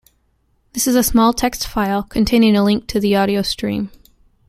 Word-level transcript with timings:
This 0.73 0.87
is 0.87 0.95
a 0.95 1.03
small 1.03 1.31
text 1.31 1.67
file 1.67 2.01
containing 2.01 2.55
a 2.55 2.63
link 2.63 2.87
to 2.87 2.99
the 2.99 3.15
audio 3.15 3.43
stream. 3.43 3.91